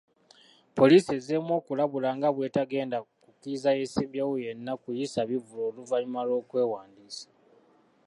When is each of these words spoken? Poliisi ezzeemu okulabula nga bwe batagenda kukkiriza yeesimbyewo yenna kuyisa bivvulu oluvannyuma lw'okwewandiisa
Poliisi 0.77 1.09
ezzeemu 1.17 1.51
okulabula 1.59 2.09
nga 2.17 2.29
bwe 2.31 2.43
batagenda 2.47 2.97
kukkiriza 3.23 3.69
yeesimbyewo 3.77 4.33
yenna 4.45 4.73
kuyisa 4.81 5.19
bivvulu 5.29 5.63
oluvannyuma 5.69 6.21
lw'okwewandiisa 6.27 7.27